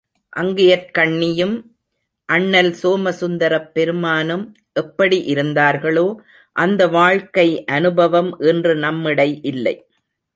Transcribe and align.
அங்கயற்கண்ணியும் 0.33 1.53
அண்ணல் 2.29 2.71
சோமசுந்தரப் 2.81 3.67
பெருமானும் 3.73 4.45
எப்படி 4.73 5.23
இருந்தார்களோ 5.25 6.07
அந்த 6.55 6.87
வாழ்க்கை 6.89 7.47
அனுபவம் 7.71 8.31
இன்று 8.43 8.75
நம்மிடை 8.77 9.29
இல்லை. 9.43 9.75